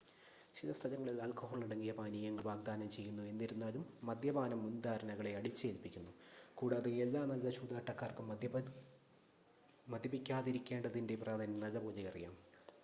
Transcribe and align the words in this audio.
ചില 0.55 0.69
സ്ഥലങ്ങളിൽ 0.71 1.17
ആൽക്കഹോളടങ്ങിയ 1.23 1.91
പാനീയങ്ങൾ 1.97 2.43
വാഗ്ദാനം 2.47 2.87
ചെയ്യുന്നു 2.95 3.23
എനിരുന്നാലും 3.31 3.83
മദ്യപാനം 4.03 4.59
മുൻധാരണകളെ 4.63 5.31
അടിച്ചേൽപ്പിക്കുന്നു 5.39 6.11
കൂടാതെ 6.57 6.93
എല്ലാ 7.03 7.21
നല്ല 7.31 7.49
ചൂതാട്ടക്കാർക്കും 7.57 8.27
മദ്യപിക്കാതിരികേണ്ടതിൻ്റെ 9.87 11.17
പ്രാധാന്യം 11.23 11.61
നല്ലതുപോലെ 11.65 12.05
അറിയാം 12.13 12.35